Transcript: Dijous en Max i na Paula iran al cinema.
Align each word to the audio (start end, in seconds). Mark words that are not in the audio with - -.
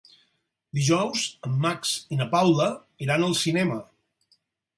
Dijous 0.77 1.25
en 1.49 1.59
Max 1.65 1.91
i 2.15 2.19
na 2.23 2.27
Paula 2.33 2.71
iran 3.09 3.27
al 3.29 3.37
cinema. 3.45 3.79